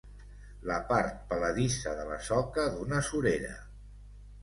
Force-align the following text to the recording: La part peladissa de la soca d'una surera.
La 0.69 0.77
part 0.91 1.19
peladissa 1.35 1.95
de 2.01 2.09
la 2.09 2.19
soca 2.33 2.69
d'una 2.75 3.07
surera. 3.13 3.57